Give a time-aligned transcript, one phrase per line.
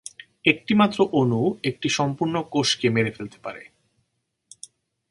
[0.45, 3.63] একটি মাত্র অণু একটি সম্পূর্ণ কোষকে মেরে ফেলতে পারে।